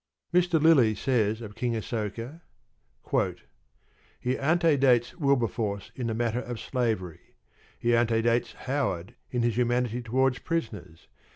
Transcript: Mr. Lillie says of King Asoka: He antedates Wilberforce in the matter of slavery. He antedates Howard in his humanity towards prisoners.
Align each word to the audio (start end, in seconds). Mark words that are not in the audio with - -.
Mr. 0.33 0.59
Lillie 0.59 0.95
says 0.95 1.41
of 1.41 1.53
King 1.53 1.75
Asoka: 1.75 2.41
He 4.19 4.35
antedates 4.35 5.15
Wilberforce 5.19 5.91
in 5.93 6.07
the 6.07 6.15
matter 6.15 6.39
of 6.41 6.59
slavery. 6.59 7.35
He 7.77 7.95
antedates 7.95 8.53
Howard 8.65 9.13
in 9.29 9.43
his 9.43 9.59
humanity 9.59 10.01
towards 10.01 10.39
prisoners. 10.39 11.07